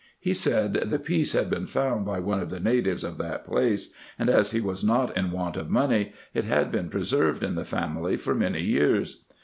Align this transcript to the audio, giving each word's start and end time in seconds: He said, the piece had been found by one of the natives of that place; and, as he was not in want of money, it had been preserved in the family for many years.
He 0.19 0.33
said, 0.33 0.73
the 0.89 0.97
piece 0.97 1.33
had 1.33 1.47
been 1.47 1.67
found 1.67 2.07
by 2.07 2.19
one 2.21 2.39
of 2.39 2.49
the 2.49 2.59
natives 2.59 3.03
of 3.03 3.19
that 3.19 3.45
place; 3.45 3.93
and, 4.17 4.31
as 4.31 4.49
he 4.49 4.59
was 4.59 4.83
not 4.83 5.15
in 5.15 5.29
want 5.29 5.55
of 5.57 5.69
money, 5.69 6.13
it 6.33 6.43
had 6.45 6.71
been 6.71 6.89
preserved 6.89 7.43
in 7.43 7.53
the 7.53 7.65
family 7.65 8.17
for 8.17 8.33
many 8.33 8.63
years. 8.63 9.23